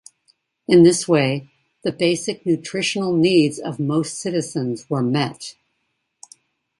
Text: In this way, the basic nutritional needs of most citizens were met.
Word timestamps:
In 0.67 0.81
this 0.81 1.07
way, 1.07 1.51
the 1.83 1.91
basic 1.91 2.43
nutritional 2.43 3.15
needs 3.15 3.59
of 3.59 3.79
most 3.79 4.15
citizens 4.17 4.89
were 4.89 5.03
met. 5.03 5.53